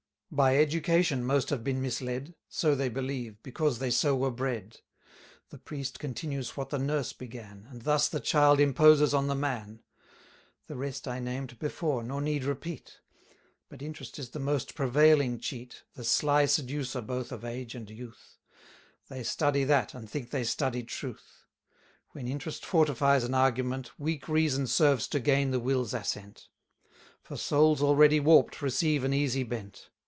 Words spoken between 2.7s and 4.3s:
they believe, because they so